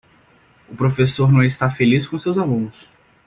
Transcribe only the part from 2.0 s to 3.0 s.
com seus alunos.